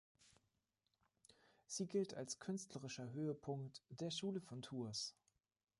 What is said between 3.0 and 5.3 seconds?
Höhepunkt der Schule von Tours.